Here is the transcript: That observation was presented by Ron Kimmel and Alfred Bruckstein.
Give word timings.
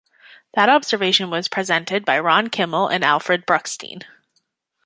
That 0.55 0.67
observation 0.67 1.29
was 1.29 1.47
presented 1.47 2.05
by 2.05 2.17
Ron 2.17 2.47
Kimmel 2.49 2.87
and 2.87 3.03
Alfred 3.03 3.45
Bruckstein. 3.45 4.01